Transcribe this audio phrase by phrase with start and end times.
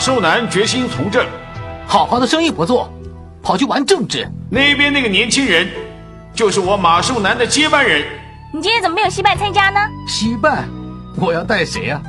[0.00, 1.26] 寿南决心从政，
[1.86, 2.90] 好好的生意不做，
[3.42, 4.26] 跑去玩政治。
[4.50, 5.68] 那边那个年轻人，
[6.34, 8.02] 就是我马寿南的接班人。
[8.50, 9.78] 你今天怎么没有惜败参加呢？
[10.08, 10.64] 惜败，
[11.16, 12.00] 我要带谁啊？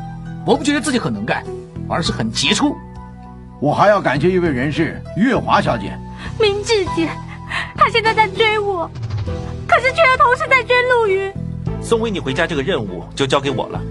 [0.46, 1.44] 我不觉得自己很能干，
[1.90, 2.78] 而是很杰出。
[3.60, 5.92] 我还要感谢一位人士，月华小姐。
[6.40, 7.10] 明智姐，
[7.76, 8.90] 她现在在追我，
[9.68, 11.30] 可是却又同时在追陆云。
[11.82, 13.82] 送维你回家这个任务就交给我了。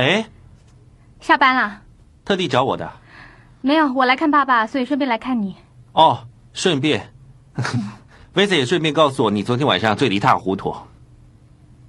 [0.00, 0.24] 哎，
[1.20, 1.82] 下班了？
[2.24, 2.90] 特地找我的？
[3.60, 5.56] 没有，我来看爸爸，所以顺便来看你。
[5.92, 7.12] 哦，顺便，
[8.32, 10.74] 威斯也顺便告诉我你昨天晚上醉得一塌糊涂，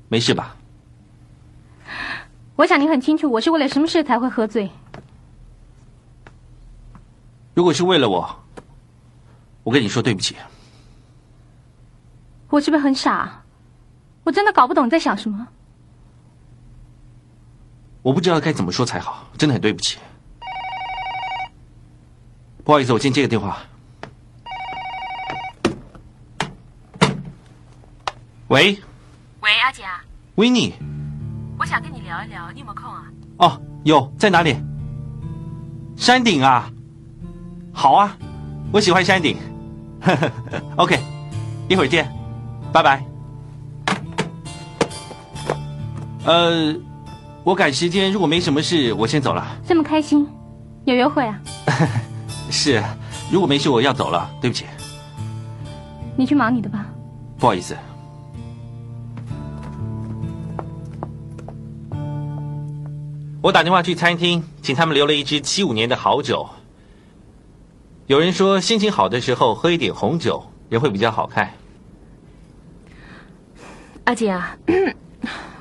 [0.09, 0.57] 没事吧？
[2.57, 4.69] 我想你很清楚，我是为了什么事才会喝醉。
[7.53, 8.43] 如果是为了我，
[9.63, 10.35] 我跟你说对不起。
[12.49, 13.43] 我是不是很傻？
[14.25, 15.47] 我真的搞不懂你在想什么。
[18.01, 19.97] 我不知道该怎么说才好，真的很对不起。
[22.63, 23.59] 不好意思，我先接个电话。
[28.47, 28.77] 喂，
[29.41, 30.03] 喂，阿姐啊，
[30.35, 30.73] 维尼。
[31.59, 33.03] 我想跟你聊一聊，你有没有空啊？
[33.37, 34.55] 哦，有，在哪里？
[35.95, 36.71] 山顶啊。
[37.71, 38.17] 好啊，
[38.73, 39.37] 我喜欢山顶。
[40.75, 40.99] OK，
[41.69, 42.11] 一会儿见，
[42.73, 43.05] 拜拜。
[46.25, 46.90] 呃。
[47.43, 49.45] 我赶时间，如果没什么事，我先走了。
[49.65, 50.27] 这么开心，
[50.85, 51.41] 有约会啊？
[52.51, 52.83] 是，
[53.31, 54.29] 如果没事，我要走了。
[54.39, 54.65] 对不起。
[56.15, 56.85] 你去忙你的吧。
[57.39, 57.75] 不好意思。
[63.41, 66.47] 我打电话去餐厅，请他们留了一支七五年的好酒。
[68.05, 71.51] 有人说，心情好的时候喝一点红酒，人会比较好看。
[74.03, 74.55] 阿姐啊。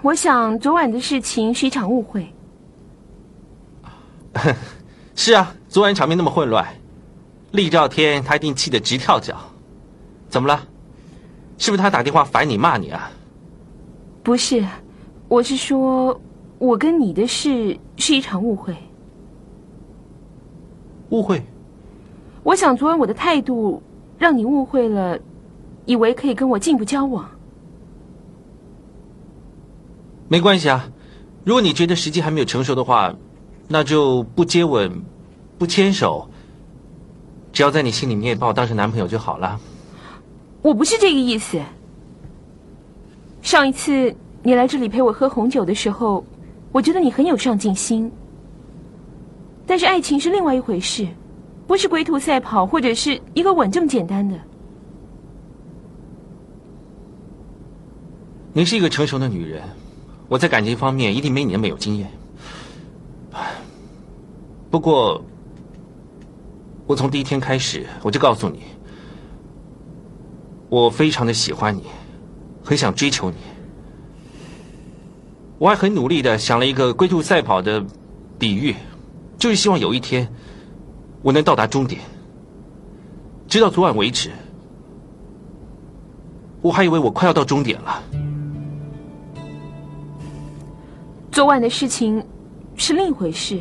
[0.03, 2.27] 我想昨晚的事情是一场误会。
[5.15, 6.67] 是啊，昨晚场面那么混乱，
[7.53, 9.37] 厉兆天他一定气得直跳脚。
[10.29, 10.67] 怎么了？
[11.59, 13.11] 是不是他打电话烦你骂你啊？
[14.23, 14.65] 不是，
[15.29, 16.19] 我是说，
[16.59, 18.75] 我跟你的事是一场误会。
[21.11, 21.43] 误会？
[22.43, 23.83] 我想昨晚我的态度
[24.17, 25.19] 让你误会了，
[25.85, 27.29] 以为可以跟我进一步交往。
[30.31, 30.89] 没关系啊，
[31.43, 33.13] 如果你觉得时机还没有成熟的话，
[33.67, 35.03] 那就不接吻，
[35.59, 36.31] 不牵手，
[37.53, 39.59] 只要在你心里面把我当成男朋友就好了。
[40.63, 41.61] 我不是这个意思。
[43.43, 46.25] 上一次你来这里陪我喝红酒的时候，
[46.71, 48.09] 我觉得你很有上进心。
[49.67, 51.09] 但是爱情是另外一回事，
[51.67, 54.39] 不是龟兔赛跑或者是一个吻这么简单的。
[58.53, 59.61] 你是一个成熟的女人。
[60.31, 62.09] 我在感情方面一定没你那么有经验，
[64.71, 65.21] 不过
[66.87, 68.61] 我从第一天开始我就告诉你，
[70.69, 71.83] 我非常的喜欢你，
[72.63, 73.37] 很想追求你，
[75.59, 77.85] 我还很努力的想了一个龟兔赛跑的
[78.39, 78.77] 比喻，
[79.37, 80.33] 就是希望有一天
[81.23, 82.01] 我能到达终点。
[83.49, 84.31] 直到昨晚为止，
[86.63, 88.01] 我还以为我快要到终点了。
[91.31, 92.25] 昨晚的事情
[92.77, 93.61] 是另一回事。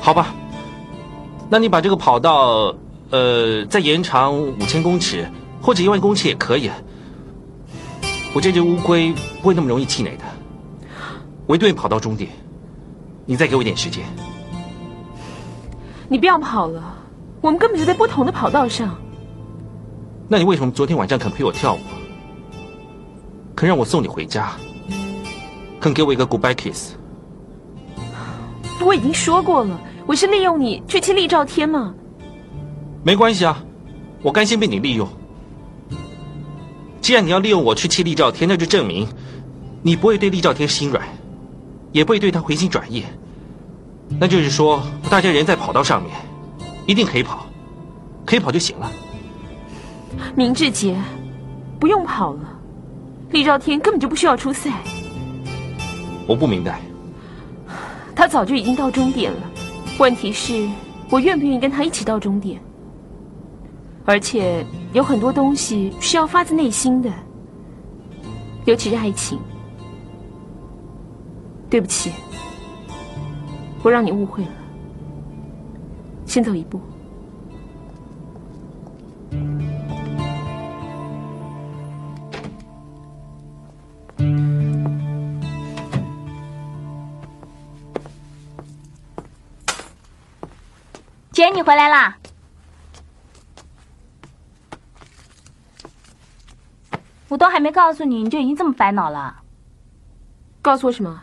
[0.00, 0.34] 好吧，
[1.50, 2.74] 那你把这个跑道，
[3.10, 5.28] 呃，再延长五千公尺
[5.60, 6.70] 或者一万公尺也可以。
[8.32, 9.12] 我这只乌龟
[9.42, 10.24] 不会那么容易气馁的。
[11.46, 12.30] 我一定会跑到终点。
[13.26, 14.04] 你再给我一点时间。
[16.08, 16.94] 你不要跑了，
[17.40, 18.96] 我们根本就在不同的跑道上。
[20.28, 21.80] 那你为什么昨天晚上肯陪我跳舞？
[23.56, 24.52] 肯让我送你回家？
[25.80, 26.94] 肯给我一个 goodbye kiss？
[28.80, 31.94] 我已经说过了，我是利用你去气厉兆天嘛。
[33.02, 33.62] 没关系啊，
[34.22, 35.08] 我甘心被你利用。
[37.00, 39.08] 既然你要利用我去气厉兆天，那就证明
[39.82, 41.02] 你不会对厉兆天心软，
[41.92, 43.04] 也不会对他回心转意。
[44.18, 46.12] 那就是说，大家人在跑道上面，
[46.86, 47.46] 一定可以跑，
[48.26, 48.90] 可以跑就行了。
[50.34, 50.96] 明志杰，
[51.78, 52.40] 不用跑了，
[53.30, 54.72] 厉兆天根本就不需要出赛。
[56.28, 56.80] 我不明白。
[58.14, 59.38] 他早就已经到终点了，
[59.98, 60.68] 问题是，
[61.10, 62.60] 我愿不愿意跟他一起到终点？
[64.04, 67.10] 而且有很多东西是要发自内心的，
[68.66, 69.38] 尤其是爱情。
[71.70, 72.12] 对不起。
[73.82, 74.50] 我让你误会了，
[76.26, 76.80] 先走一步。
[91.38, 92.16] 姐，你回来啦！
[97.28, 99.36] 我都还没告诉你，你就已经这么烦恼了。
[100.60, 101.22] 告诉我什么？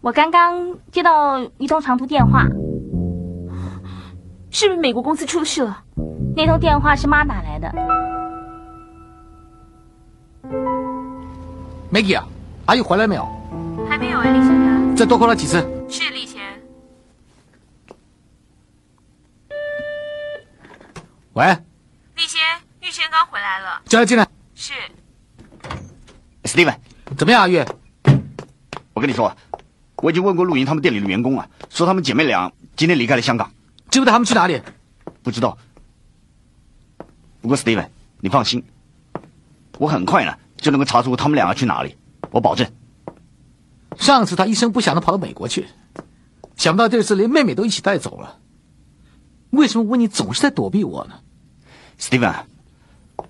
[0.00, 2.42] 我刚刚接到一通长途电话，
[4.50, 5.80] 是不是美国公司出事了？
[6.34, 7.72] 那通电话是妈打来的。
[11.92, 12.26] Maggie 啊，
[12.66, 13.24] 阿姨回来没有？
[13.88, 14.96] 还没有哎，李先生。
[14.96, 15.64] 再多 call 他几次。
[21.40, 21.46] 喂。
[22.16, 22.38] 立先，
[22.82, 23.80] 玉先刚回来了。
[23.86, 24.28] 叫他进来。
[24.54, 24.74] 是。
[26.44, 26.76] Steven，
[27.16, 27.66] 怎么样，阿月？
[28.92, 29.34] 我跟你说。
[29.96, 33.50] 我已经问过陆莹他们店里的员工了，说他们姐妹俩今天离开了香港，
[33.90, 34.60] 知不知道他们去哪里？
[35.22, 35.56] 不知道。
[37.40, 37.88] 不过 Steven，
[38.20, 38.62] 你放心，
[39.78, 41.96] 我很快呢就能够查出他们两个去哪里，
[42.30, 42.70] 我保证。
[43.96, 45.66] 上次他一声不响的跑到美国去，
[46.56, 48.38] 想不到这次连妹妹都一起带走了。
[49.50, 51.20] 为什么温妮总是在躲避我呢
[52.00, 52.34] ？Steven，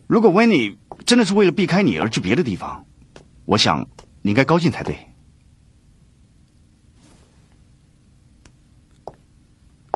[0.06, 2.86] 如果 w i n n e 真的是为了避开你而去别的地方，
[3.44, 3.86] 我想
[4.22, 4.96] 你应该高兴才对。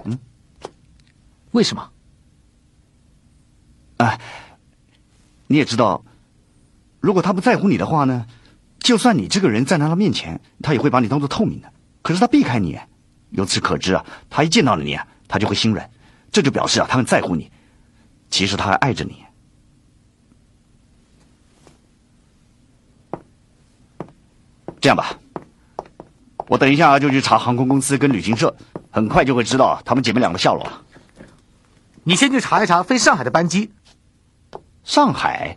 [0.05, 0.19] 嗯
[1.53, 1.88] 为什么？
[3.99, 4.21] 哎，
[5.47, 6.05] 你也知道，
[6.99, 8.27] 如果他不在乎你的话呢，
[8.81, 11.73] 就算你这个人站在他面前，他也会把你当做透明的。
[12.03, 12.77] 可是他避开你，
[13.31, 15.88] 由此可知啊，他一见到了你啊，他就会心软，
[16.32, 17.50] 这就表示啊，他很在乎你。
[18.35, 19.25] 其实他还爱着你。
[24.81, 25.17] 这样吧，
[26.49, 28.57] 我等一下就去查航空公司跟旅行社，
[28.91, 30.83] 很快就会知道他们姐妹俩的下落了。
[32.03, 33.73] 你先去查一查飞上海的班机。
[34.82, 35.56] 上海，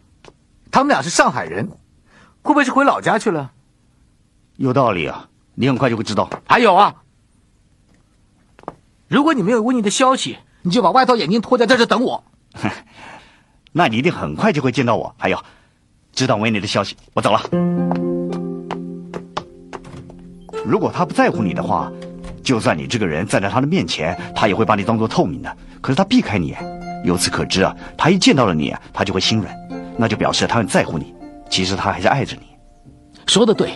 [0.69, 1.69] 他们俩是上海人，
[2.43, 3.53] 会不会是回老家去了？
[4.57, 6.29] 有道理啊，你很快就会知道。
[6.47, 7.01] 还有啊，
[9.07, 12.23] 如果你没有温妮的消息，你就把外套、眼镜脱掉，在这等我。
[13.73, 15.13] 那你一定很快就会见到我。
[15.17, 15.37] 还有，
[16.13, 17.41] 知道维尼的消息，我走了。
[20.65, 21.91] 如果他不在乎你的话。
[22.43, 25.57] 就算你这个人站在他的面前，他也会把你当做透明的。
[25.81, 26.55] 可是他避开你，
[27.03, 29.53] 由此可知啊，他一见到了你，他就会心软，
[29.97, 31.13] 那就表示他很在乎你。
[31.49, 32.47] 其实他还是爱着你。
[33.25, 33.73] 说的对。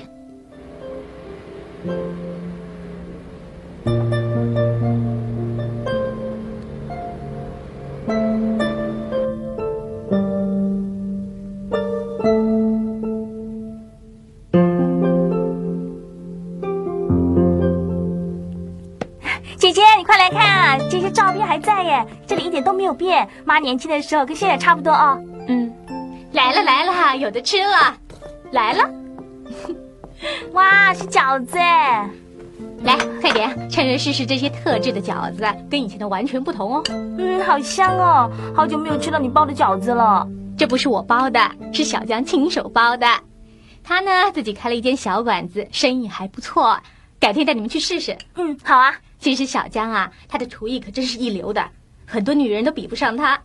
[23.12, 25.22] 变，妈年轻的时候跟现在差不多哦。
[25.50, 25.70] 嗯，
[26.32, 27.98] 来了来了，有的吃了，
[28.52, 28.90] 来了。
[30.54, 32.10] 哇，是饺子哎！
[32.84, 36.84] 来，快点，趁热试试这些特制的饺子，跟以前的完全不同哦。
[36.90, 40.26] 嗯，好香哦，好久没有吃到你包的饺子了。
[40.58, 43.06] 这不是我包的，是小江亲手包的。
[43.84, 46.80] 他呢自己开了一间小馆子，生意还不错。
[47.20, 48.18] 改天带你们去试试。
[48.36, 48.96] 嗯，好啊。
[49.20, 51.68] 其实小江啊，他的厨艺可真是一流的。
[52.12, 53.40] 很多女人都比不上他。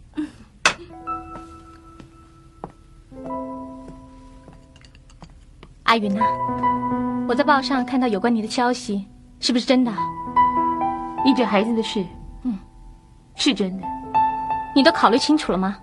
[5.84, 6.20] 阿云呐，
[7.28, 9.06] 我在报上看到有关你的消息，
[9.38, 9.92] 是不是真的？
[11.24, 12.04] 你这孩子的事，
[12.42, 12.58] 嗯，
[13.36, 13.86] 是真的。
[14.74, 15.76] 你都考虑清楚了吗？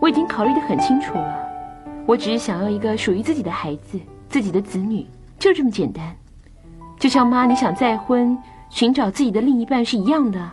[0.00, 1.38] 我已经考虑的很清楚了。
[2.04, 5.06] 我只是想要一个属于自己的孩子，自己的子女，
[5.38, 6.16] 就这么简单。
[6.98, 8.36] 就像妈，你想再婚，
[8.70, 10.50] 寻找自己的另一半是一样的。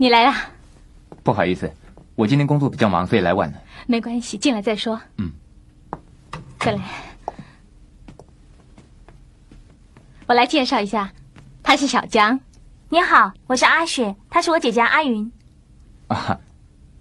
[0.00, 0.32] 你来了，
[1.24, 1.68] 不好意思，
[2.14, 3.60] 我今天工作比较忙，所以来晚了。
[3.88, 5.00] 没关系，进来再说。
[5.16, 5.32] 嗯，
[6.60, 6.80] 再来，
[10.28, 11.12] 我来介绍一下，
[11.64, 12.38] 他是小江。
[12.90, 15.30] 你好，我是阿雪，她是我姐姐阿云。
[16.06, 16.38] 啊，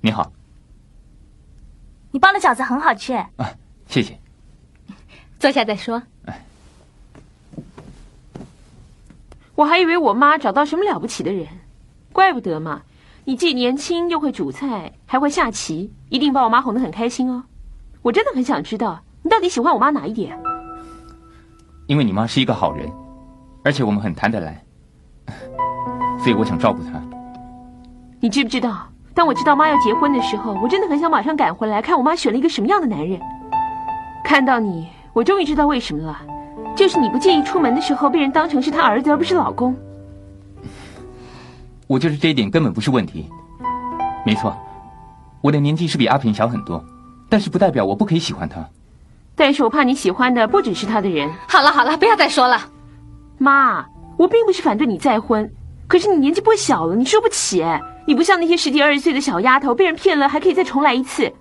[0.02, 0.34] 你好。
[2.10, 3.14] 你包的饺子很好吃。
[3.14, 3.54] 啊，
[3.88, 4.20] 谢谢。
[5.40, 6.02] 坐下再说。
[9.54, 11.48] 我还以为我妈找到什么了不起的人，
[12.12, 12.82] 怪不得嘛。
[13.28, 17.44] 你既年轻又会煮菜，还会下棋，一定把我妈哄得很开心哦。
[18.02, 20.40] 我真的很想知道你到底喜欢我妈哪一点。
[21.88, 22.90] 因为你妈是一个好人，
[23.66, 24.64] 而且我们很谈得来，
[26.20, 27.02] 所以我想照顾她。
[28.22, 33.20] 你知不知道，当我知道妈要结婚的时候，我真的很想马上赶回来看我妈选了一个什么样的男人。
[34.24, 36.18] 看到你，我终于知道为什么了，
[36.78, 39.76] 就是你不介意出门的时候被人当成是他儿子而不是老公。
[41.88, 43.26] 我就是这一点根本不是问题，
[44.26, 44.56] 没错，
[45.42, 46.84] 我的年纪是比阿平小很多，
[47.30, 48.68] 但是不代表我不可以喜欢他。
[49.36, 51.32] 但是我怕你喜欢的不只是他的人。
[51.48, 52.60] 好了好了，不要再说了，
[53.38, 53.86] 妈，
[54.18, 55.50] 我并不是反对你再婚，
[55.88, 57.64] 可是你年纪不小了，你输不起，
[58.06, 61.32] 你不像那些十几二十岁的小丫头，被人骗了还可以再重来一次。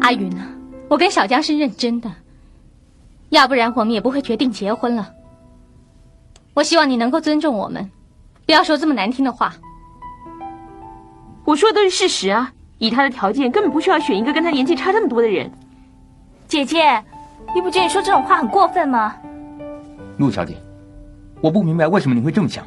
[0.00, 0.46] 阿云啊，
[0.88, 2.10] 我跟小江是认真的，
[3.30, 5.14] 要不然我们也不会决定结婚了。
[6.58, 7.88] 我希望你能够尊重我们，
[8.44, 9.54] 不要说这么难听的话。
[11.44, 12.52] 我说的都是事实啊！
[12.78, 15.48] 以他的条件，根本不需要选一个跟他年纪差这么多的人。
[16.48, 17.00] 姐姐，
[17.54, 19.14] 你不觉得你说这种话很过分吗？
[20.16, 20.56] 陆小姐，
[21.40, 22.66] 我不明白为什么你会这么想。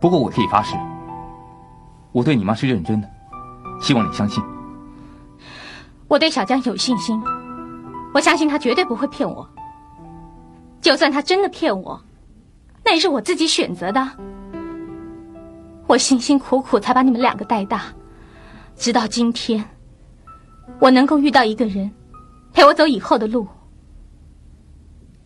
[0.00, 0.74] 不过我可以发誓，
[2.10, 3.08] 我对你妈是认真的，
[3.80, 4.42] 希望你相信。
[6.08, 7.22] 我对小江有信心，
[8.12, 9.48] 我相信他绝对不会骗我。
[10.80, 12.02] 就算他真的骗我。
[12.84, 14.10] 那也是我自己选择的，
[15.86, 17.82] 我辛辛苦苦才把你们两个带大，
[18.76, 19.64] 直到今天，
[20.80, 21.90] 我能够遇到一个人，
[22.52, 23.46] 陪我走以后的路，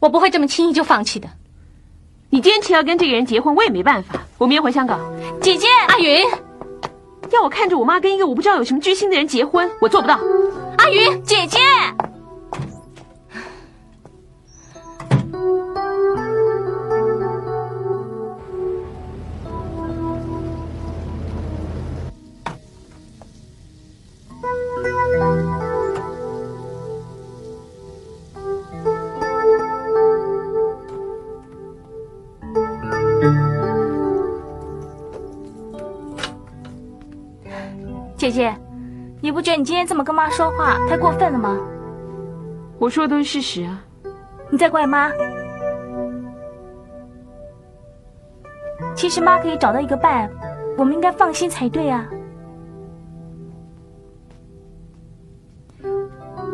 [0.00, 1.28] 我不会这么轻易就放弃的。
[2.30, 4.20] 你坚持要跟这个人结婚，我也没办法。
[4.38, 4.98] 我明天回香港。
[5.40, 6.24] 姐姐，阿云，
[7.30, 10.18] 要我看着我妈跟一个我不知道有什么居心的人结婚，我做不到。
[10.78, 11.58] 阿云，姐姐。
[38.24, 38.56] 姐姐，
[39.20, 41.58] 你不觉得你今天这么跟妈说话太过分了吗？
[42.78, 43.84] 我说的都是事实啊！
[44.48, 45.10] 你在怪妈？
[48.94, 50.30] 其实妈可以找到一个伴，
[50.78, 52.08] 我们应该放心才对啊！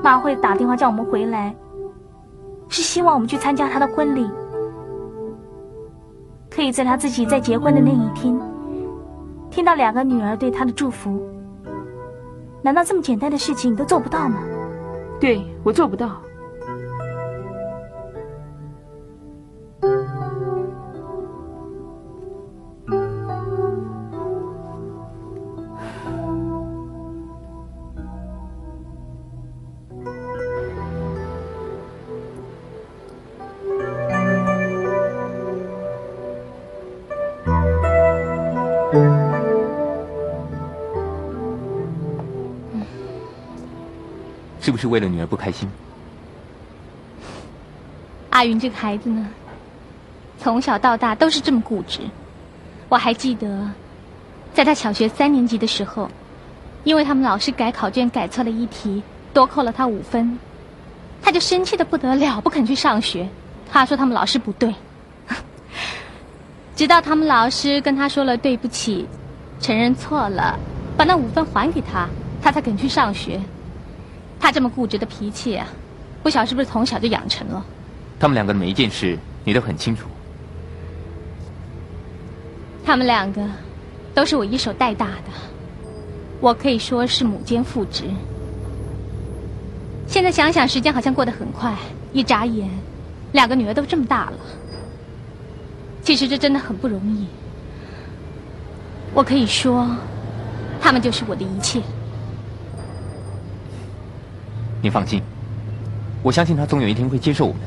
[0.02, 1.54] 妈会打电话叫我们回来，
[2.68, 4.28] 是希望我们去参加她的婚礼，
[6.50, 8.36] 可以在她自己在结婚的那一天，
[9.52, 11.24] 听到两个女儿对她的祝福。
[12.62, 14.42] 难道这么简单的事情你都做不到吗？
[15.20, 16.20] 对我做不到。
[44.70, 45.68] 是不是为了女儿不开心？
[48.30, 49.26] 阿云这个孩子呢，
[50.38, 51.98] 从小到大都是这么固执。
[52.88, 53.68] 我还记得，
[54.54, 56.08] 在他小学三年级的时候，
[56.84, 59.02] 因为他们老师改考卷改错了一题，
[59.34, 60.38] 多扣了他五分。
[61.20, 63.28] 他就生气的不得了，不肯去上学。
[63.72, 64.72] 他说他们老师不对，
[66.76, 69.08] 直到他们老师跟他说了对不起，
[69.58, 70.56] 承认错了，
[70.96, 72.08] 把那五分还给他，
[72.40, 73.40] 他才肯去上学。
[74.40, 75.68] 他这么固执的脾气啊，
[76.22, 77.64] 不晓得是不是从小就养成了。
[78.18, 80.08] 他们两个的每一件事，你都很清楚。
[82.84, 83.46] 他们两个
[84.14, 85.30] 都是我一手带大的，
[86.40, 88.04] 我可以说是母兼父职。
[90.06, 91.76] 现在想想，时间好像过得很快，
[92.12, 92.68] 一眨眼，
[93.32, 94.38] 两个女儿都这么大了。
[96.02, 97.26] 其实这真的很不容易。
[99.14, 99.86] 我可以说，
[100.80, 101.80] 他们就是我的一切。
[104.82, 105.22] 你放心，
[106.22, 107.60] 我相信他总有一天会接受我们。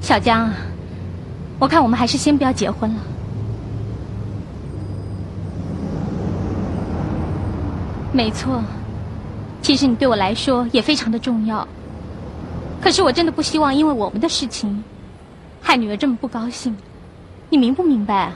[0.00, 0.54] 小江啊，
[1.58, 3.00] 我看我们还是先不要结婚了。
[8.12, 8.62] 没错。
[9.62, 11.66] 其实你对我来说也非常的重要，
[12.80, 14.84] 可是我真的不希望因为我们的事情，
[15.60, 16.76] 害女儿这么不高兴，
[17.50, 18.32] 你明不明白啊？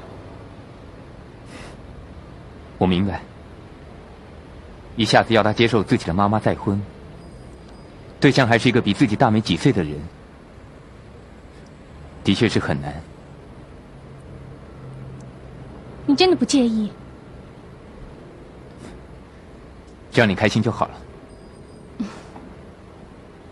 [2.79, 3.21] 我明白，
[4.97, 6.83] 一下子要她接受自己的妈妈再婚，
[8.21, 9.95] 对象还是一个比自己大没几岁的人，
[12.23, 12.95] 的确是很难。
[16.05, 16.93] 你真的不介意？
[20.13, 22.07] 只要你开心就好了。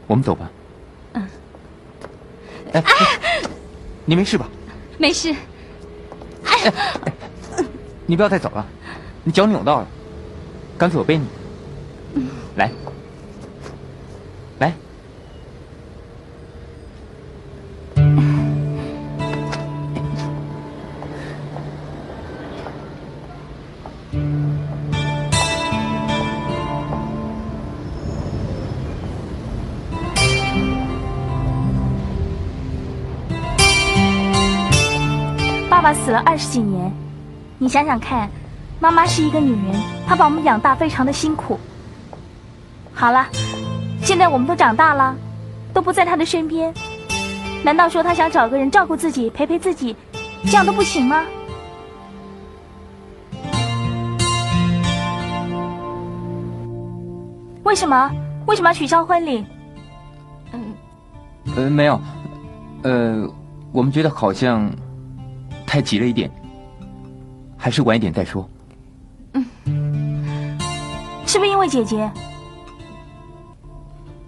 [0.06, 0.50] 我们走吧。
[1.14, 1.28] 嗯。
[2.72, 2.82] 哎，
[4.04, 4.48] 你没事吧？
[4.98, 5.34] 没事。
[6.44, 6.72] 哎，
[8.06, 8.66] 你不要再走了，
[9.24, 9.86] 你脚扭到了，
[10.76, 11.26] 干脆我背你。
[12.56, 12.72] 来，来。
[35.78, 36.92] 爸爸死了二十几年，
[37.56, 38.28] 你想想看，
[38.80, 41.56] 妈妈是一个女人，她把我们养大非常的辛苦。
[42.92, 43.24] 好了，
[44.02, 45.14] 现在我们都长大了，
[45.72, 46.74] 都不在她的身边，
[47.62, 49.94] 难道说她想找个人照顾自己、陪陪自己，
[50.46, 51.22] 这样都不行吗？
[57.62, 58.10] 为什么？
[58.46, 59.46] 为什么要取消婚礼？
[60.50, 60.74] 嗯，
[61.54, 62.00] 呃，没有，
[62.82, 63.30] 呃，
[63.70, 64.68] 我们觉得好像。
[65.68, 66.30] 太急了一点，
[67.58, 68.48] 还是晚一点再说。
[69.34, 69.44] 嗯，
[71.26, 72.10] 是不是因为姐姐？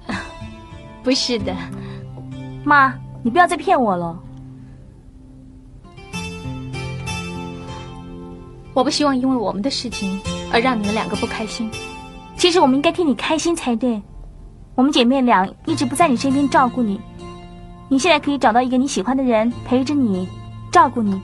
[1.03, 1.57] 不是的，
[2.63, 4.21] 妈，你不要再骗我了。
[8.75, 10.21] 我不希望因为我们的事情
[10.53, 11.71] 而让你们两个不开心。
[12.37, 14.01] 其实我们应该替你开心才对。
[14.75, 17.01] 我们姐妹俩一直不在你身边照顾你，
[17.89, 20.29] 你现在可以找到一个你喜欢的人陪着你，
[20.71, 21.19] 照顾你。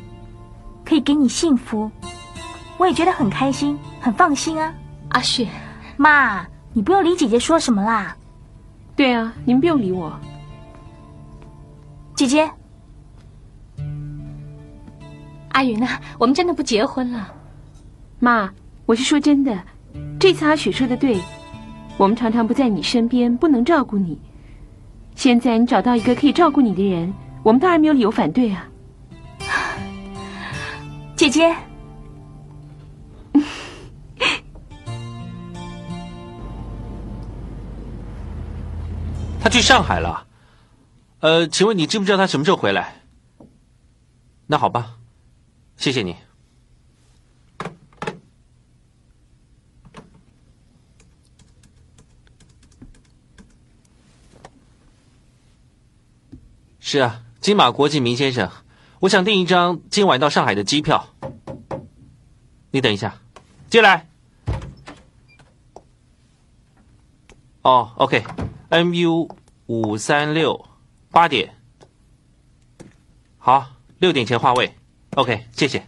[0.87, 1.91] 可以给你幸福，
[2.79, 4.73] 我也觉得很开心，很放心啊。
[5.09, 5.49] 阿雪，
[5.97, 8.17] 妈，你不用理姐姐说什么啦。
[8.95, 10.17] 对啊，你们不用理我。
[12.15, 12.49] 姐姐，
[15.49, 15.89] 阿云呢？
[16.19, 17.33] 我们真的不结婚了。
[18.21, 18.49] 妈，
[18.87, 19.59] 我是说真的，
[20.21, 21.21] 这次阿雪说的对，
[21.97, 24.19] 我们常常不在你身边，不能照顾你。
[25.17, 28.69] 现在你找到一个可以照顾你的人，我们当然没有理由反对啊。
[31.17, 31.57] 姐姐，
[39.41, 40.27] 他去上海了。
[41.21, 43.01] 呃，请问你知不知道他什么时候回来？
[44.47, 44.99] 那好吧，
[45.79, 46.17] 谢谢你。
[56.79, 58.49] 是啊，金马国际明先生。
[59.07, 61.11] 我想订一张今晚到上海的机票。
[62.73, 63.15] 你等一下，
[63.71, 64.09] 进来。
[67.63, 69.31] 哦，OK，MU
[69.67, 70.67] 五三六
[71.13, 71.55] 八点，
[73.39, 73.69] 好，
[74.01, 74.75] 六点前话位。
[75.15, 75.87] OK，谢谢。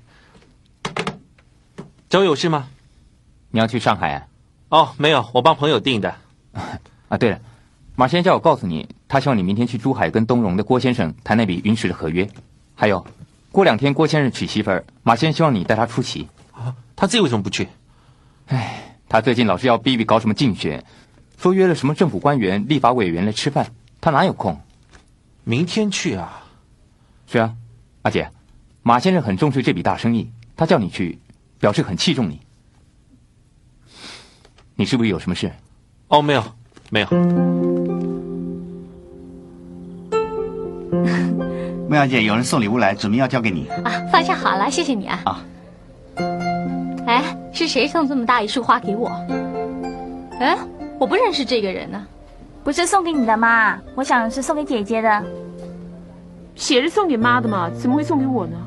[2.09, 2.69] 找我有事吗？
[3.51, 4.29] 你要去上海啊？
[4.69, 6.15] 哦，没有，我帮朋友订的。
[7.09, 7.41] 啊，对了，
[7.97, 12.31] 马先生叫我告诉你，他希望你明天去珠海跟东荣的郭先生谈那笔云石的合约。
[12.81, 13.05] 还有，
[13.51, 16.29] 过两天郭先生娶媳妇儿，马先生希望你带他出席。
[16.53, 17.67] 啊，他自己为什么不去？
[18.47, 20.85] 哎，他最近老是要逼逼搞什么竞选，
[21.37, 24.61] 说约了什么政府官员、立法委员来吃饭，他哪有空？
[25.43, 26.45] 明天去啊？
[27.27, 27.57] 是啊，
[28.03, 28.31] 阿姐，
[28.85, 31.19] 马先生很重视这笔大生意，他叫你去，
[31.59, 32.41] 表示很器重你。
[34.77, 35.53] 你是不是有什么事？
[36.07, 36.45] 哦，没有，
[36.91, 37.09] 没有。
[41.89, 43.67] 媚雅姐，有人送礼物来，指明要交给你。
[43.83, 45.23] 啊，放下好了，谢谢你啊。
[45.25, 45.41] 啊。
[47.07, 49.09] 哎，是谁送这么大一束花给我？
[50.39, 50.59] 哎，
[50.99, 52.07] 我不认识这个人呢。
[52.63, 53.79] 不是送给你的吗？
[53.95, 55.25] 我想是送给姐姐的。
[56.57, 58.59] 写着送给妈的嘛，怎么会送给我呢？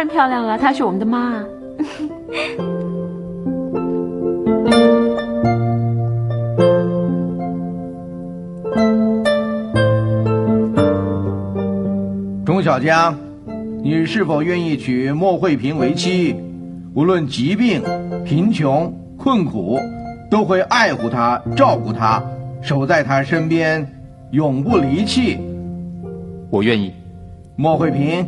[0.00, 1.44] 然漂亮了，她是我们的妈。
[12.46, 13.14] 钟小江，
[13.82, 16.34] 你是否愿意娶莫慧萍为妻？
[16.94, 17.82] 无论疾病、
[18.24, 19.78] 贫穷、困苦，
[20.30, 22.24] 都会爱护她、照顾她，
[22.62, 23.86] 守在她身边，
[24.30, 25.38] 永不离弃。
[26.48, 26.94] 我愿意。
[27.54, 28.26] 莫慧萍，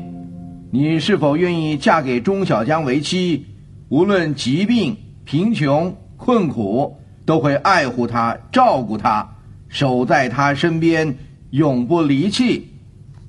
[0.74, 3.44] 你是否愿意嫁给钟小江为妻？
[3.90, 9.28] 无论疾病、贫穷、困苦，都会爱护她、照顾她，
[9.68, 11.18] 守在她身边，
[11.50, 12.70] 永不离弃。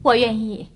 [0.04, 0.70] 我愿意。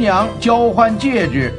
[0.00, 1.52] 娘交换戒指。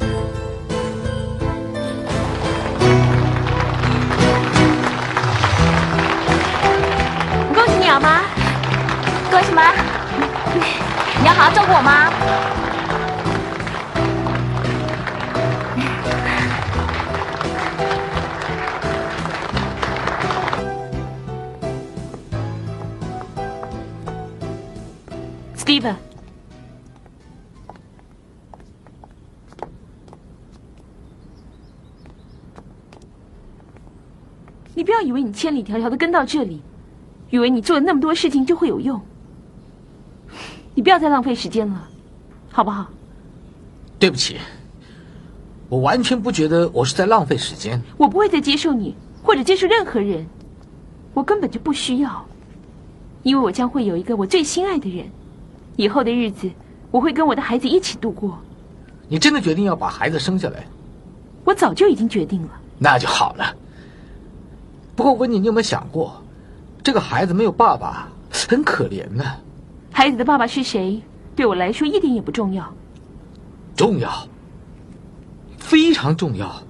[7.53, 8.21] 恭喜你啊，妈！
[9.29, 9.71] 恭喜妈！
[11.21, 12.10] 你要好好照顾我妈。
[35.31, 36.61] 千里迢迢的跟到这里，
[37.29, 38.99] 以为你做了那么多事情就会有用。
[40.75, 41.87] 你不要再浪费时间了，
[42.49, 42.87] 好不好？
[43.99, 44.37] 对不起，
[45.69, 47.81] 我完全不觉得我是在浪费时间。
[47.97, 50.25] 我不会再接受你，或者接受任何人，
[51.13, 52.25] 我根本就不需要，
[53.23, 55.05] 因为我将会有一个我最心爱的人，
[55.75, 56.49] 以后的日子
[56.89, 58.39] 我会跟我的孩子一起度过。
[59.07, 60.65] 你真的决定要把孩子生下来？
[61.43, 62.49] 我早就已经决定了。
[62.77, 63.55] 那就好了。
[64.95, 66.21] 不过，温妮，你有没有想过，
[66.83, 68.07] 这个孩子没有爸爸，
[68.49, 69.23] 很可怜呢。
[69.91, 71.01] 孩子的爸爸是谁，
[71.35, 72.71] 对我来说一点也不重要。
[73.75, 74.27] 重要，
[75.57, 76.61] 非常重要。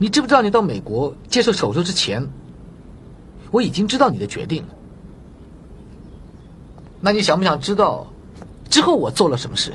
[0.00, 2.24] 你知不知道，你到美国接受手术之前，
[3.50, 4.68] 我已经知道你的决定了。
[7.00, 8.06] 那你想不想知道，
[8.70, 9.72] 之后我做了什么事？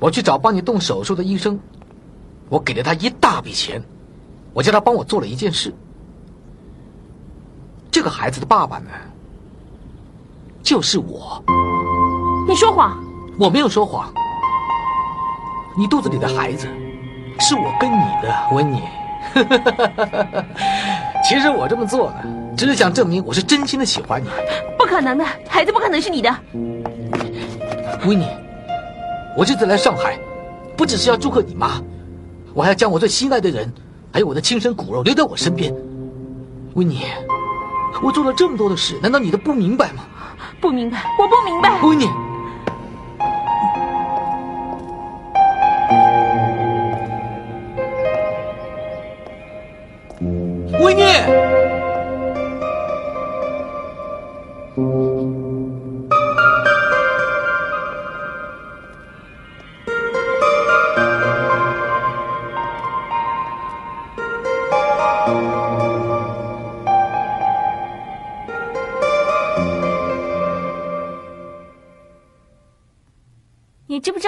[0.00, 1.60] 我去找帮你动手术的医生，
[2.48, 3.82] 我给了他一大笔钱，
[4.54, 5.72] 我叫他帮我做了一件事。
[7.90, 8.88] 这个孩子的爸爸呢，
[10.62, 11.44] 就是我。
[12.48, 12.96] 你说谎！
[13.38, 14.10] 我没有说谎。
[15.76, 16.66] 你肚子里的孩子，
[17.38, 18.82] 是我跟你的，温妮。
[21.28, 22.24] 其实我这么做呢，
[22.56, 24.28] 只是想证明我是真心的喜欢你。
[24.78, 26.34] 不可能的，孩子不可能是你的。
[28.06, 28.26] 温妮，
[29.36, 30.18] 我这次来上海，
[30.76, 31.80] 不只是要祝贺你妈，
[32.52, 33.72] 我还要将我最心爱的人，
[34.12, 35.72] 还有我的亲生骨肉留在我身边。
[36.74, 37.02] 维尼，
[38.02, 40.04] 我做了这么多的事，难道你都不明白吗？
[40.60, 41.80] 不明白，我不明白。
[41.82, 42.08] 温妮。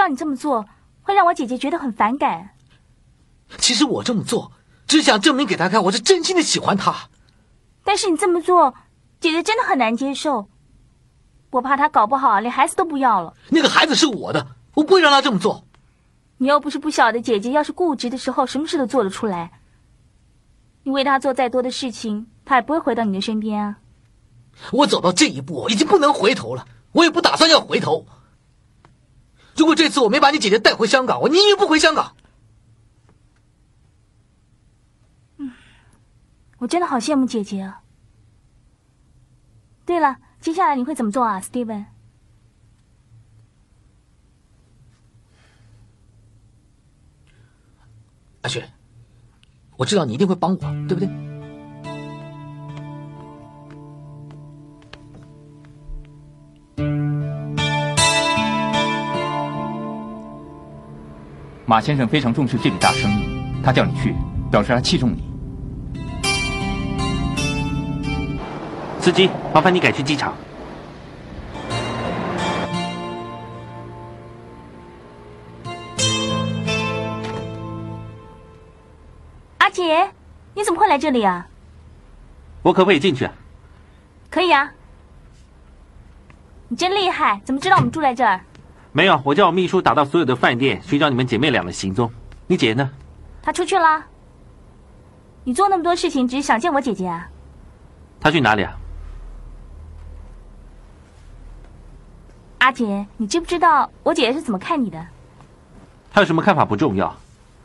[0.02, 0.66] 道你这么做
[1.02, 2.50] 会让我姐姐觉得很反感？
[3.58, 4.50] 其实我这么做，
[4.88, 7.08] 只想证明给他看，我是真心的喜欢他。
[7.84, 8.74] 但是你这么做，
[9.20, 10.48] 姐姐真的很难接受。
[11.50, 13.34] 我怕她搞不好连孩子都不要了。
[13.50, 15.64] 那个孩子是我的，我不会让他这么做。
[16.38, 19.52] 你又不是不晓得，姐姐要是固执的时候，什么事都做得出来。
[20.82, 23.76] 你为她做再多的事情，她也不会回到你的身边啊。
[24.72, 28.06] 我走到这一步，已经不能回头了，我也不打算要回头。
[29.56, 32.16] 如果这次我没把你姐姐带回香港，我宁愿不回香港。
[35.36, 35.52] 嗯，
[36.58, 37.82] 我真的好羡慕姐姐啊。
[39.84, 41.84] 对了，接下来你会怎么做啊，Steven？
[48.42, 48.72] 阿雪，
[49.76, 51.31] 我知道你一定会帮我，对不对？
[61.72, 63.24] 马先生非常重视这笔大生意，
[63.64, 64.14] 他叫你去，
[64.50, 65.24] 表示他器重你。
[69.00, 70.35] 司机，麻烦你改去机场。
[79.56, 80.11] 阿杰，
[80.52, 81.46] 你怎么会来这里啊？
[82.61, 83.32] 我可不可以进去啊？
[84.28, 84.70] 可以啊。
[86.68, 88.42] 你真厉害，怎么知道我们住在这儿？
[88.92, 92.12] 没有，我叫我秘书打到所有的饭店寻找你们姐妹俩的行踪。
[92.46, 92.90] 你姐呢？
[93.42, 94.05] 她出去了。
[95.44, 97.26] 你做那么多事情，只是想见我姐姐啊？
[98.20, 98.76] 她去哪里啊？
[102.59, 105.05] 阿姐，你知不知道我姐姐是怎么看你的？
[106.12, 107.16] 她有什么看法不重要，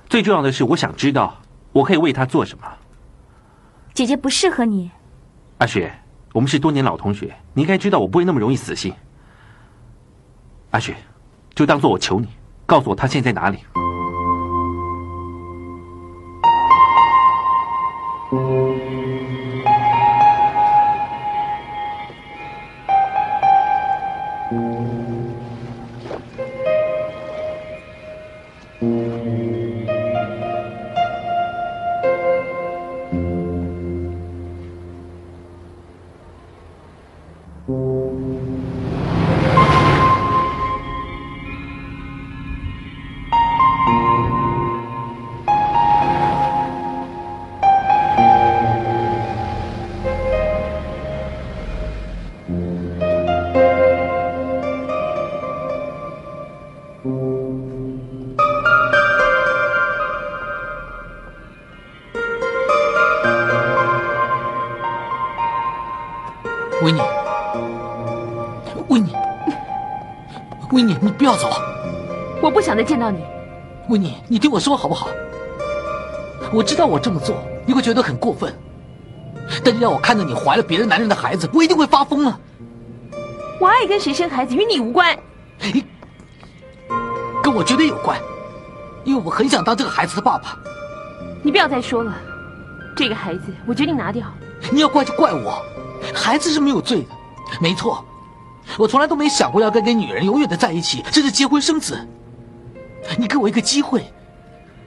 [0.09, 1.35] 最重要的是我想知道
[1.73, 2.65] 我可以为她做什么。
[3.93, 4.89] 姐姐不适合你。
[5.57, 5.93] 阿雪，
[6.31, 8.93] 我们是多年老同学，你应该知道我不会那么容易死心。
[10.71, 10.95] 阿雪，
[11.57, 12.27] 就当做我求你，
[12.67, 13.57] 告诉我他现在在哪里。
[72.77, 73.23] 我不想再见到你。
[73.89, 75.07] 维尼，你听我说好不好？
[76.53, 77.35] 我知道我这么做
[77.65, 78.53] 你会觉得很过分，
[79.63, 82.39] 但是让我看到你怀了别的男人的孩子，我一定会发疯了。
[83.59, 85.17] 我爱跟谁生孩子与你无关，
[87.41, 88.19] 跟我绝对有关，
[89.03, 90.55] 因为我很想当这个孩子的爸爸。
[91.41, 92.13] 你不要再说了，
[92.95, 94.27] 这个孩子我决定拿掉。
[94.71, 95.59] 你要怪就怪我。
[96.13, 97.07] 孩子是没有罪的，
[97.59, 98.05] 没错，
[98.77, 102.07] 我从来都没想过要跟个女人永远的在一起，甚至结婚生子。
[103.17, 104.03] 你给我一个机会，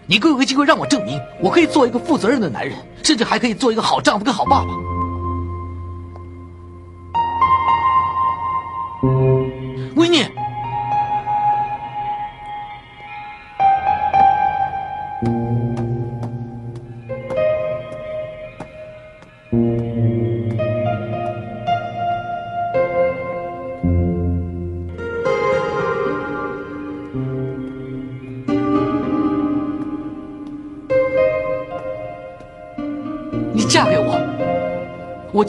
[0.06, 4.89] 你给我一个机会，让我证明我可以做一个负责任的男人，甚至还可以做一个好丈夫跟好爸爸。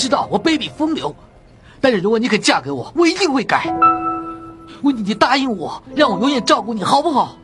[0.01, 1.15] 知道我卑鄙风流，
[1.79, 3.71] 但是如果你肯嫁给我，我一定会改。
[4.81, 7.37] 温迪，你答应我，让我永远照顾你，好不好？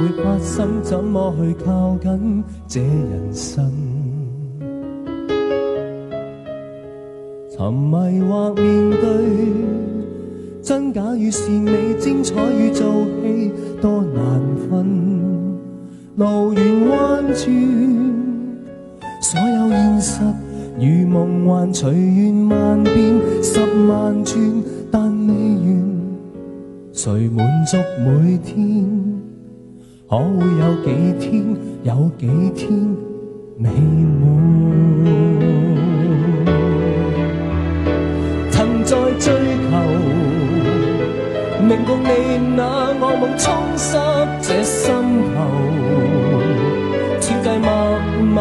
[0.00, 0.82] 会发生？
[0.82, 3.70] 怎么去靠近这人生？
[7.54, 9.02] 沉迷或面对，
[10.62, 12.86] 真假与善美，精彩与做
[13.22, 14.86] 戏，多难分。
[16.16, 17.44] 路远弯转，
[19.20, 20.20] 所有现实
[20.78, 24.40] 如梦幻，随缘万变，十万转，
[24.90, 25.82] 但未完。
[26.94, 29.09] 谁满足每天？
[30.10, 30.88] 可会有几
[31.20, 31.30] 天？
[31.84, 32.68] 有几天
[33.56, 34.26] 美满？
[38.50, 39.32] 曾在追
[39.70, 39.70] 求，
[41.62, 42.08] 明共你
[42.56, 43.86] 那惡夢沖濕
[44.42, 44.92] 這心
[45.32, 45.38] 頭，
[47.20, 47.68] 千計默
[48.34, 48.36] 默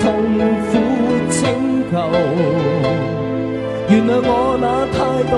[0.00, 0.02] 痛
[0.70, 0.72] 苦
[1.28, 1.40] 請
[1.92, 1.94] 求，
[3.90, 4.64] 原諒我那
[4.96, 4.98] 態
[5.30, 5.32] 度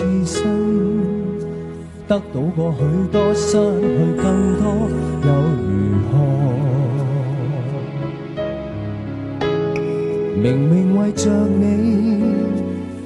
[0.00, 0.40] 看此生
[2.08, 2.78] 得到过許
[3.12, 3.58] 多，失去
[4.16, 4.24] 更
[4.56, 4.88] 多，
[5.26, 5.28] 又
[5.60, 5.68] 如
[6.08, 6.10] 何？
[10.42, 12.32] 明明為着你，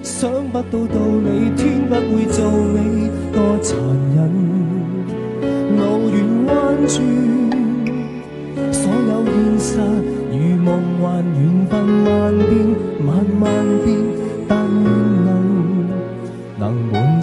[0.05, 3.75] 想不到道理，天不會做你，多殘
[4.15, 4.31] 忍。
[5.77, 5.81] 路
[6.13, 6.15] 圓
[6.47, 6.55] 彎
[6.87, 7.03] 轉，
[8.73, 9.67] 所有現實
[10.31, 10.71] 如夢
[11.03, 11.03] 幻，
[11.35, 11.75] 緣分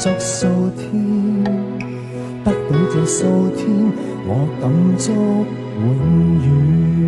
[0.01, 1.43] 作数天，
[2.43, 3.69] 得到这数天，
[4.25, 4.63] 我感
[4.97, 5.13] 触
[5.79, 5.85] 永
[6.41, 7.00] 远。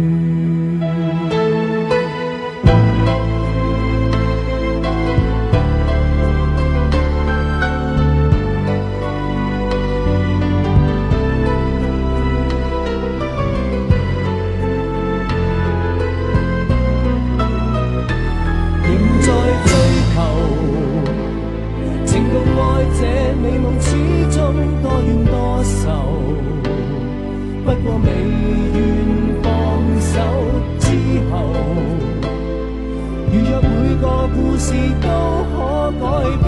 [34.64, 34.72] 事
[35.02, 35.08] 都
[35.52, 36.06] 可改
[36.42, 36.48] 变，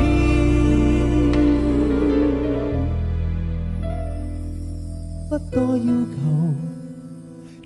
[5.29, 6.15] 不多要求，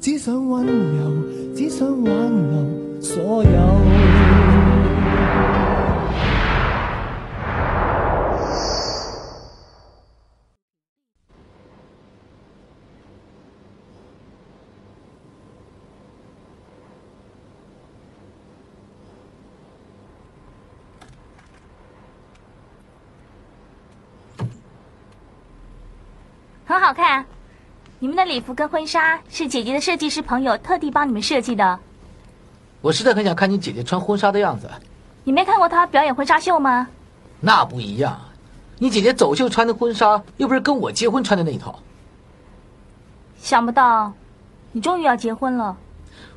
[0.02, 0.74] 只想温柔，
[1.56, 2.12] 只想挽
[2.52, 4.09] 留所有。
[26.70, 27.26] 很好看。
[27.98, 31.80] 你们的礼服跟婚纱是姐姐的设计师朋友特地帮你们设计的。
[32.82, 34.70] 我实在很想看你姐姐穿婚纱的样子。
[35.24, 36.88] 你没看过她表演婚纱秀吗？
[37.40, 38.22] 那不一样，
[38.78, 41.80] 你姐姐走秀穿的婚纱又不是跟我结婚穿的那一套。
[43.40, 44.14] 想不到，
[44.72, 45.76] 你终于要结婚了。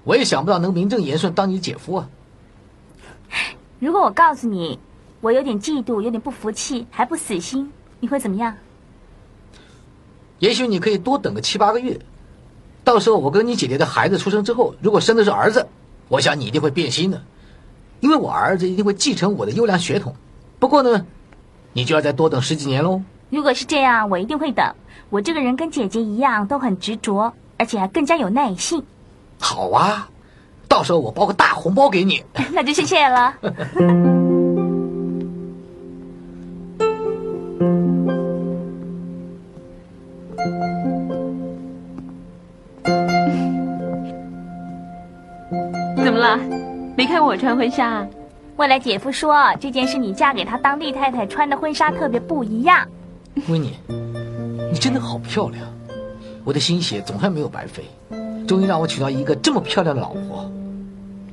[0.05, 2.09] 我也想不到能名正言顺当你姐夫啊。
[3.81, 4.79] 如果我告诉你，
[5.21, 8.57] 我有点嫉妒，有点不服气，还不死心，你会怎么样？
[10.42, 12.00] 也许你可以多等个七八个月，
[12.83, 15.68] 到时候我跟你姐姐的孩子出生之后，如果生的是儿子，
[16.09, 17.22] 我想你一定会变心的，
[18.00, 20.16] 因为我儿子一定会继承我的优良血统。
[20.59, 21.07] 不过呢，
[21.72, 23.00] 你就要再多等十几年喽。
[23.31, 24.74] 如果是这样，我一定会等。
[25.11, 28.85] 我这个人跟姐姐一样，都很执着，而且还更加有耐性。
[29.38, 30.11] 好啊，
[30.66, 32.20] 到时候我包个大红包给你。
[32.50, 33.33] 那就谢谢了。
[46.03, 46.37] 怎么了？
[46.97, 48.05] 没看过我穿婚纱？
[48.57, 52.87] 未来姐夫说这件是你嫁给他当地太太穿的婚纱特别不一样。
[53.49, 53.73] 维尼，
[54.71, 55.64] 你真的好漂亮，
[56.45, 57.85] 我的心血总算没有白费，
[58.46, 60.50] 终于让我娶到一个这么漂亮的老婆。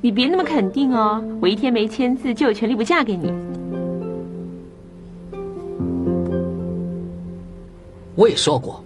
[0.01, 3.33] 你别那么肯定哦，我一天没签字就有权利不嫁给你。
[8.19, 8.83] 我也说过，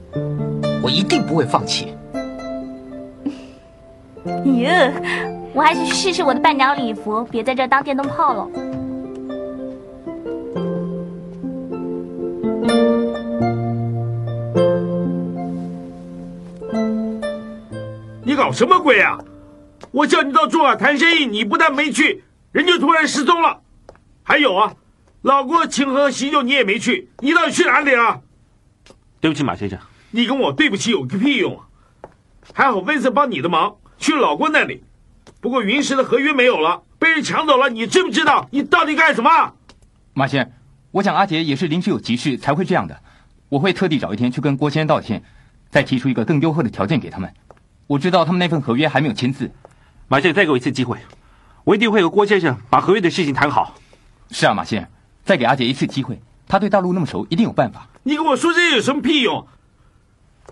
[0.84, 1.96] 我一定不会放弃。
[4.24, 4.94] 哟，
[5.56, 8.48] 我还是去试试我的伴娘礼服，别在这儿当电灯泡了。
[18.24, 19.18] 你搞什么鬼啊！
[19.90, 23.62] 我叫你到珠海谈生意，你不但没去，人就突然失踪了。
[24.22, 24.76] 还有啊，
[25.24, 28.22] 老郭请喝喜酒你也没去，你到底去哪里了？
[29.24, 29.80] 对不起，马先生。
[30.12, 31.64] 你跟我对不起有个屁用啊！
[32.54, 34.84] 还好温森帮你的忙，去老郭那里。
[35.40, 38.50] 不过云石的合约没有了，被人抢走了，你知不知道？
[38.52, 39.54] 你到底干什么？
[40.14, 40.52] 马先生，
[40.92, 43.00] 我想阿杰也是临时有急事才会这样的。
[43.48, 45.24] 我会特地找一天去跟郭先生道歉，
[45.70, 47.34] 再提出一个更优厚的条件给他们。
[47.88, 49.50] 我知道他们那份合约还没有签字。
[50.10, 50.98] 马先生，再给我一次机会，
[51.64, 53.76] 我一定会和郭先生把合约的事情谈好。
[54.32, 54.90] 是啊，马先生，
[55.24, 57.88] 再给阿杰一次机会，他对大陆那么熟，一定有办法。
[58.04, 59.48] 你跟我说这有什么屁用？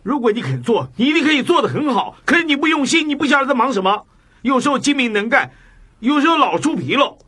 [0.03, 2.17] 如果你肯做，你一定可以做得很好。
[2.25, 4.07] 可是你不用心，你不晓得在忙什么。
[4.41, 5.51] 有时候精明能干，
[5.99, 7.19] 有时候老出纰漏。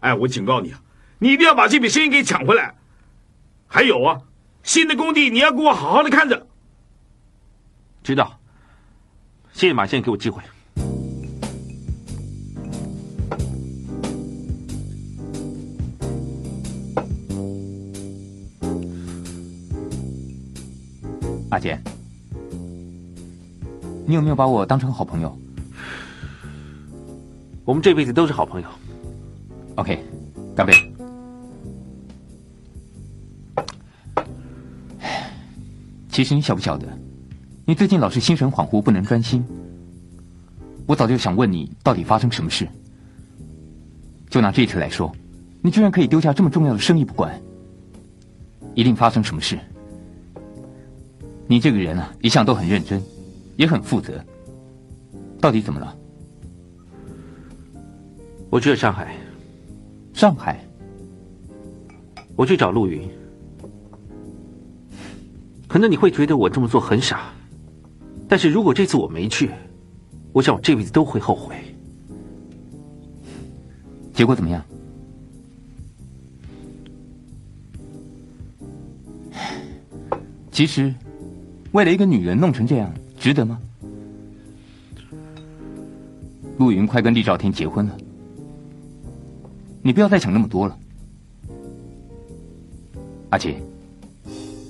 [0.00, 0.80] 哎，我警告你啊，
[1.20, 2.74] 你一定要把这笔生意给抢回来。
[3.68, 4.22] 还有啊，
[4.62, 6.46] 新的工地你要给我好好的看着。
[8.02, 8.40] 知道。
[9.52, 10.42] 谢谢马先生给我机会。
[24.06, 25.36] 你有没有把我当成好朋友？
[27.64, 28.68] 我们这辈子都是好朋友。
[29.76, 30.02] OK，
[30.54, 30.72] 干杯。
[36.10, 36.86] 其实你晓不晓得，
[37.64, 39.42] 你最近老是心神恍惚，不能专心。
[40.86, 42.68] 我早就想问你，到底发生什么事？
[44.28, 45.10] 就拿这次来说，
[45.62, 47.40] 你居然可以丢下这么重要的生意不管，
[48.74, 49.58] 一定发生什么事。
[51.46, 53.02] 你这个人啊，一向都很认真，
[53.62, 54.20] 也很负责。
[55.40, 55.96] 到底怎么了？
[58.50, 59.16] 我去了上海。
[60.12, 60.58] 上海。
[62.34, 63.08] 我去找陆云。
[65.68, 67.32] 可能你会觉得我这么做很傻，
[68.28, 69.48] 但是如果这次我没去，
[70.32, 71.54] 我想我这辈子都会后悔。
[74.12, 74.60] 结果怎么样？
[80.50, 80.92] 其实。
[81.70, 82.92] 为了一个女人弄成这样，
[83.22, 83.56] 值得吗？
[86.58, 87.96] 陆云快跟厉兆天结婚了，
[89.80, 90.76] 你不要再想那么多了。
[93.30, 93.62] 阿杰，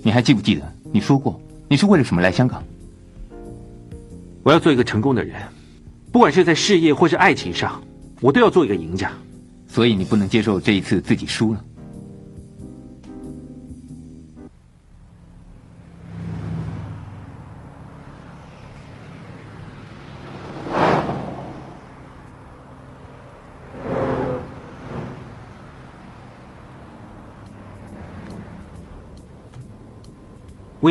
[0.03, 2.63] 你还记不记得你说过你是为了什么来香港？
[4.43, 5.41] 我要做一个成功的人，
[6.13, 7.83] 不管是在事业或是爱情上，
[8.21, 9.11] 我都要做一个赢家。
[9.67, 11.65] 所以你不能接受这一次自己输了。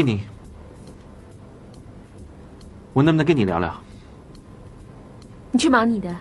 [0.01, 0.21] 维尼，
[2.91, 3.71] 我能不能跟你聊聊？
[5.51, 6.15] 你去忙你的。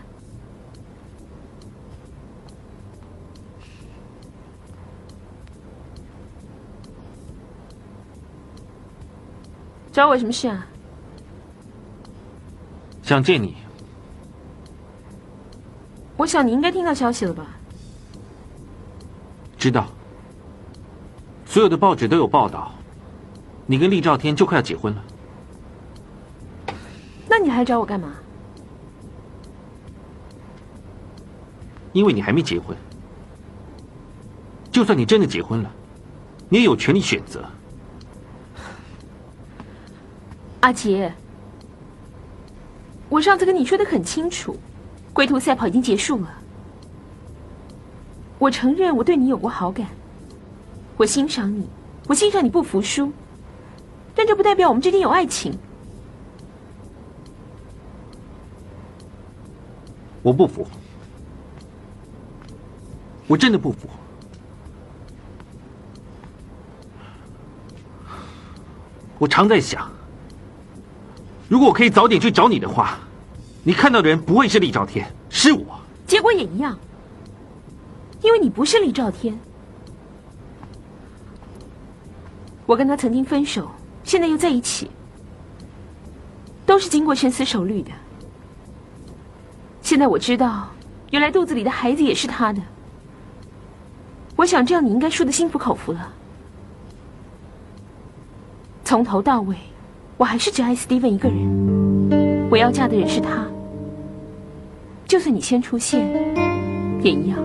[9.91, 10.67] 找我什么事啊？
[13.03, 13.57] 想见你。
[16.19, 17.47] 我想你应该听到消息了吧？
[19.57, 19.87] 知道。
[21.47, 22.73] 所有的报纸都有报道。
[23.71, 25.05] 你跟厉兆天就快要结婚了，
[27.29, 28.13] 那你还找我干嘛？
[31.93, 32.77] 因为你还没结婚。
[34.73, 35.71] 就算你真的结婚了，
[36.49, 37.49] 你也有权利选择。
[40.59, 41.15] 阿杰，
[43.09, 44.57] 我上次跟你说的很清楚，
[45.13, 46.29] 龟兔赛跑已经结束了。
[48.37, 49.87] 我承认我对你有过好感，
[50.97, 51.69] 我欣赏你，
[52.09, 53.13] 我欣赏你不服输。
[54.15, 55.57] 但这不代表我们之间有爱情。
[60.23, 60.67] 我不服，
[63.27, 63.89] 我真的不服。
[69.19, 69.91] 我常在想，
[71.49, 72.99] 如果我可以早点去找你的话，
[73.63, 75.81] 你看到的人不会是厉兆天，是我。
[76.07, 76.79] 结果也一样，
[78.23, 79.39] 因为你不是厉兆天。
[82.67, 83.71] 我跟他曾经分手。
[84.11, 84.91] 现在又在一起，
[86.67, 87.93] 都是经过深思熟虑的。
[89.83, 90.69] 现在我知道，
[91.13, 92.61] 原来肚子里的孩子也是他的。
[94.35, 96.13] 我想这样你应该说的心服口服了。
[98.85, 99.55] 从头到尾，
[100.17, 102.49] 我还是只爱 Steven 一个人。
[102.51, 103.47] 我要嫁的人是他，
[105.07, 106.05] 就算你先出现，
[107.01, 107.39] 也一样。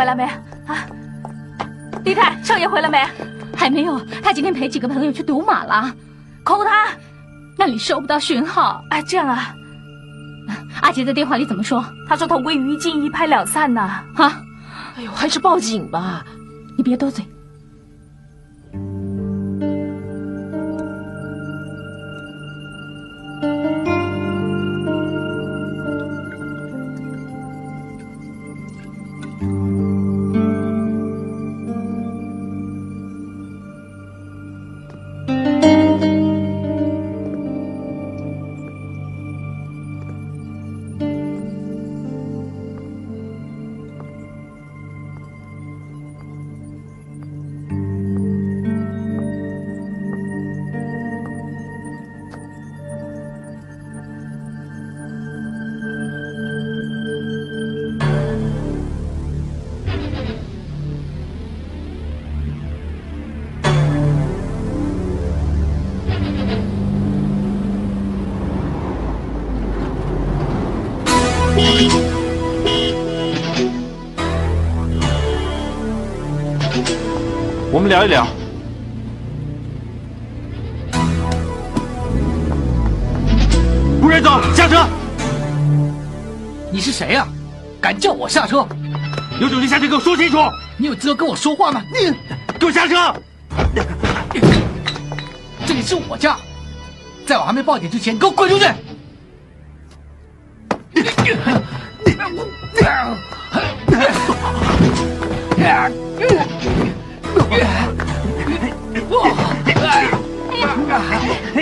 [0.00, 0.24] 回来没？
[0.66, 0.86] 啊，
[2.06, 2.98] 李太，少爷回来没？
[3.54, 5.94] 还没有，他今天陪几个朋友去赌马了。
[6.42, 6.86] 扣他，
[7.58, 8.82] 那里收不到讯号。
[8.88, 9.54] 哎，这样啊。
[10.80, 11.84] 阿杰在电话里怎么说？
[12.08, 13.82] 他说同归于尽，一拍两散呢。
[14.14, 14.42] 啊，
[14.96, 16.24] 哎呦，还是报警吧。
[16.78, 17.22] 你别多嘴。
[77.90, 78.24] 聊一聊。
[84.00, 84.86] 不准走，下车！
[86.70, 87.26] 你是谁呀、
[87.80, 88.64] 敢叫我下车？
[89.40, 90.38] 有种就下车给我说清楚！
[90.76, 91.82] 你有资格跟我说话吗？
[91.92, 92.16] 你
[92.60, 93.12] 给我下车！
[95.66, 96.36] 这里是我家，
[97.26, 98.66] 在我还没报警之前，给我滚出去！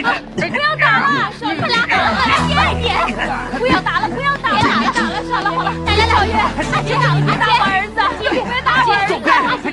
[0.02, 2.88] 不要打了，少爷，快拉倒了，阿杰，
[3.58, 9.66] 不要打了，不要打了，打了，打了，算了，好了，来来，少爷，阿杰打了，别打我儿子，别别打我儿子，走开阿杰，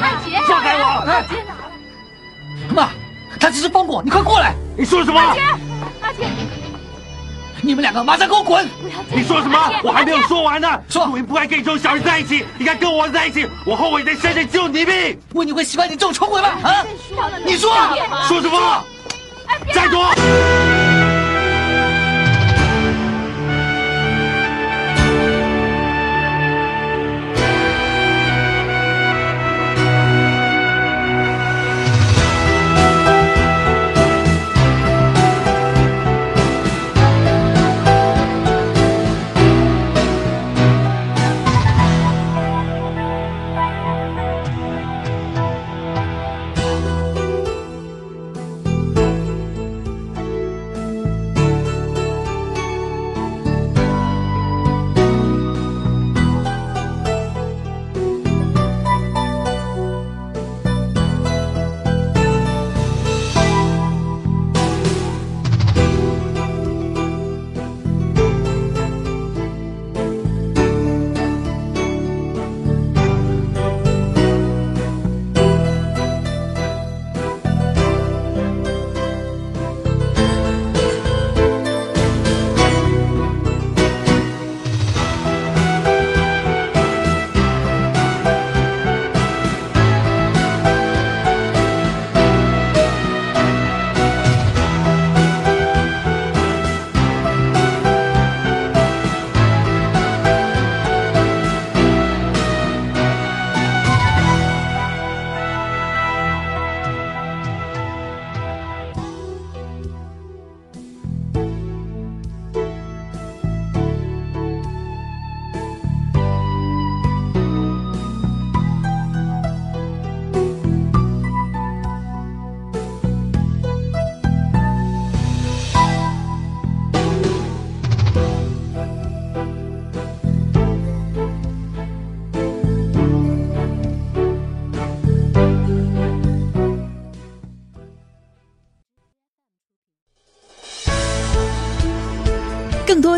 [0.00, 1.50] 阿杰，放开我阿杰哪？
[2.74, 2.88] 妈，
[3.40, 4.54] 他只是放过你，快过来！
[4.76, 5.20] 你说什么？
[5.20, 5.40] 阿杰，
[6.02, 6.26] 阿杰，
[7.62, 8.68] 你们两个马上给我滚！
[9.10, 9.58] 你说什么？
[9.82, 10.68] 我还没有说完呢。
[10.88, 13.48] 说陆云不该跟你这种小人在一起，应该跟我在一起。
[13.64, 15.18] 我后悔在身上只有你命。
[15.32, 16.48] 问你会喜欢你这种穷鬼吗？
[16.62, 16.84] 啊？
[17.44, 17.72] 你说
[18.28, 18.84] 说什么？
[19.72, 20.65] 站住！